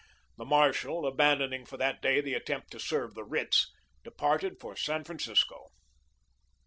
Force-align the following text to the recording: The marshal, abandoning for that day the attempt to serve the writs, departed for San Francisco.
The 0.39 0.45
marshal, 0.45 1.05
abandoning 1.05 1.63
for 1.67 1.77
that 1.77 2.01
day 2.01 2.21
the 2.21 2.33
attempt 2.33 2.71
to 2.71 2.79
serve 2.79 3.13
the 3.13 3.23
writs, 3.23 3.71
departed 4.03 4.59
for 4.59 4.75
San 4.75 5.03
Francisco. 5.03 5.67